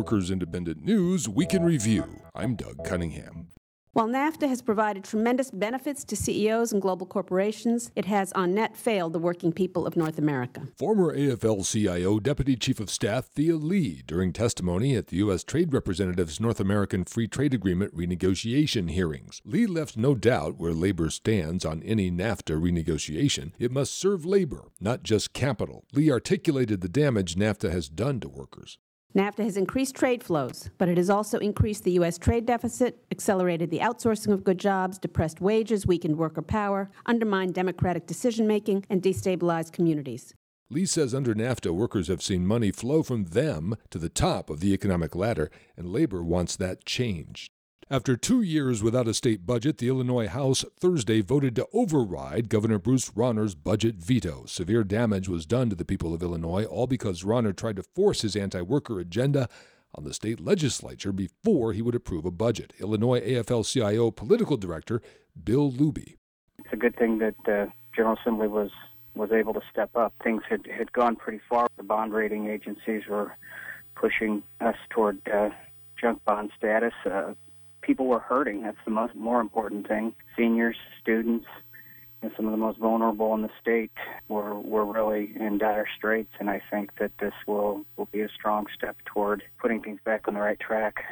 [0.00, 2.22] Workers Independent News Week in Review.
[2.34, 3.48] I'm Doug Cunningham.
[3.92, 8.78] While NAFTA has provided tremendous benefits to CEOs and global corporations, it has on net
[8.78, 10.62] failed the working people of North America.
[10.78, 15.44] Former AFL CIO Deputy Chief of Staff Thea Lee during testimony at the U.S.
[15.44, 19.42] Trade Representative's North American Free Trade Agreement renegotiation hearings.
[19.44, 23.52] Lee left no doubt where labor stands on any NAFTA renegotiation.
[23.58, 25.84] It must serve labor, not just capital.
[25.92, 28.78] Lee articulated the damage NAFTA has done to workers.
[29.16, 32.16] NAFTA has increased trade flows, but it has also increased the U.S.
[32.16, 38.06] trade deficit, accelerated the outsourcing of good jobs, depressed wages, weakened worker power, undermined democratic
[38.06, 40.32] decision making, and destabilized communities.
[40.70, 44.60] Lee says under NAFTA, workers have seen money flow from them to the top of
[44.60, 47.50] the economic ladder, and labor wants that changed.
[47.92, 52.78] After two years without a state budget, the Illinois House Thursday voted to override Governor
[52.78, 54.44] Bruce Rauner's budget veto.
[54.46, 58.22] Severe damage was done to the people of Illinois, all because Rauner tried to force
[58.22, 59.48] his anti worker agenda
[59.92, 62.72] on the state legislature before he would approve a budget.
[62.78, 65.02] Illinois AFL CIO political director
[65.42, 66.14] Bill Luby.
[66.60, 68.70] It's a good thing that the uh, General Assembly was
[69.16, 70.14] was able to step up.
[70.22, 71.66] Things had, had gone pretty far.
[71.76, 73.36] The bond rating agencies were
[73.96, 75.50] pushing us toward uh,
[76.00, 76.94] junk bond status.
[77.04, 77.32] Uh,
[77.90, 78.62] people were hurting.
[78.62, 80.14] That's the most more important thing.
[80.36, 81.46] Seniors, students,
[82.22, 83.90] and some of the most vulnerable in the state
[84.28, 86.30] were were really in dire straits.
[86.38, 90.28] And I think that this will will be a strong step toward putting things back
[90.28, 91.02] on the right track.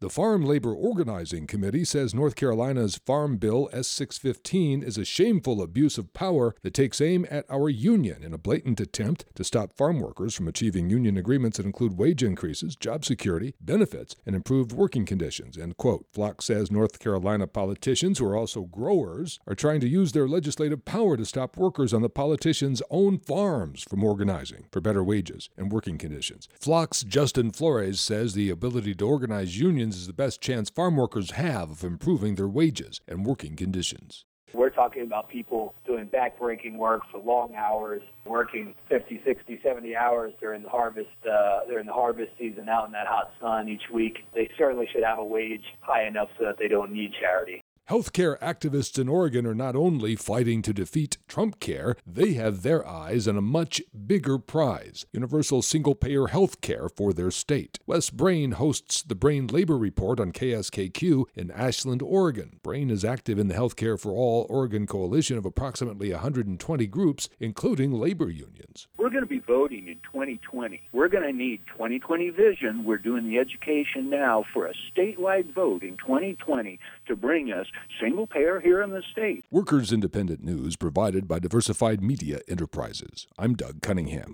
[0.00, 5.60] The Farm Labor Organizing Committee says North Carolina's Farm Bill S 615 is a shameful
[5.60, 9.76] abuse of power that takes aim at our union in a blatant attempt to stop
[9.76, 14.70] farm workers from achieving union agreements that include wage increases, job security, benefits, and improved
[14.70, 15.58] working conditions.
[15.58, 16.06] End quote.
[16.14, 20.84] FLOC says North Carolina politicians, who are also growers, are trying to use their legislative
[20.84, 25.72] power to stop workers on the politicians' own farms from organizing for better wages and
[25.72, 26.48] working conditions.
[26.62, 29.58] FLOC's Justin Flores says the ability to organize
[29.88, 34.24] unions is the best chance farm workers have of improving their wages and working conditions.
[34.54, 40.32] We're talking about people doing backbreaking work for long hours, working 50, 60, 70 hours
[40.40, 44.18] during the harvest uh, during the harvest season out in that hot sun each week.
[44.34, 47.62] They certainly should have a wage high enough so that they don't need charity.
[47.88, 52.86] Healthcare activists in Oregon are not only fighting to defeat Trump care, they have their
[52.86, 57.78] eyes on a much bigger prize universal single payer health care for their state.
[57.86, 62.60] Wes Brain hosts the Brain Labor Report on KSKQ in Ashland, Oregon.
[62.62, 67.92] Brain is active in the Healthcare for All Oregon coalition of approximately 120 groups, including
[67.92, 68.86] labor unions.
[68.98, 70.82] We're going to be voting in 2020.
[70.92, 72.84] We're going to need 2020 vision.
[72.84, 77.66] We're doing the education now for a statewide vote in 2020 to bring us
[78.00, 79.44] single payer here in the state.
[79.50, 83.26] Workers Independent News provided by Diversified Media Enterprises.
[83.38, 84.26] I'm Doug Cunningham.